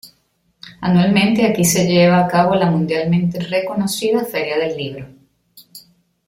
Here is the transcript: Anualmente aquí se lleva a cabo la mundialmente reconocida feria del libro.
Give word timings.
Anualmente 0.79 1.45
aquí 1.45 1.63
se 1.63 1.85
lleva 1.85 2.21
a 2.25 2.27
cabo 2.27 2.55
la 2.55 2.71
mundialmente 2.71 3.39
reconocida 3.39 4.25
feria 4.25 4.57
del 4.57 4.75
libro. 4.75 5.07